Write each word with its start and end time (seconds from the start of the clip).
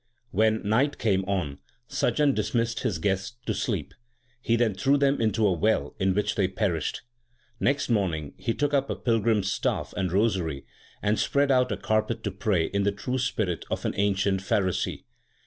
When 0.31 0.67
night 0.67 0.97
came 0.97 1.23
on, 1.25 1.59
Sajjan 1.87 2.33
dismissed 2.33 2.79
his 2.79 2.97
guests 2.97 3.37
to 3.45 3.53
sleep. 3.53 3.93
He 4.41 4.55
then 4.55 4.73
threw 4.73 4.97
them 4.97 5.21
into 5.21 5.45
a 5.45 5.53
well 5.53 5.95
in 5.99 6.15
which 6.15 6.33
they 6.33 6.47
perished. 6.47 7.03
Next 7.59 7.87
morning 7.87 8.33
he 8.35 8.55
took 8.55 8.73
up 8.73 8.89
a 8.89 8.95
pilgrim 8.95 9.41
s 9.41 9.49
staff 9.49 9.93
and 9.95 10.11
rosary, 10.11 10.65
and 11.03 11.19
spread 11.19 11.51
out 11.51 11.71
a 11.71 11.77
carpet 11.77 12.23
to 12.23 12.31
pray 12.31 12.65
in 12.65 12.81
the 12.81 12.91
true 12.91 13.19
spirit 13.19 13.63
of 13.69 13.85
an 13.85 13.93
ancient 13.95 14.41
Pharisee. 14.41 15.03